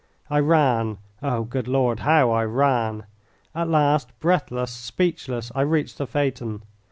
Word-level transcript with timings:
I 0.31 0.39
ran 0.39 0.97
oh, 1.21 1.43
good 1.43 1.67
Lord, 1.67 1.99
how 1.99 2.31
I 2.31 2.43
ran! 2.43 3.03
At 3.53 3.69
last, 3.69 4.09
breathless, 4.19 4.71
speechless, 4.71 5.51
I 5.53 5.61
reached 5.61 5.99
the 5.99 6.07
phaeton. 6.07 6.63